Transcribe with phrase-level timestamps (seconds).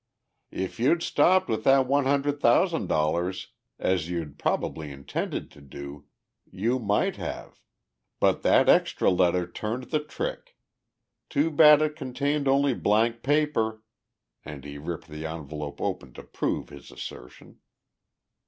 [0.55, 6.07] "If you'd stopped with the one hundred thousand dollars, as you'd probably intended to do,
[6.51, 7.59] you might have.
[8.19, 10.57] But that extra letter turned the trick.
[11.29, 13.83] Too bad it contained only blank paper"
[14.43, 17.59] and he ripped the envelope open to prove his assertion.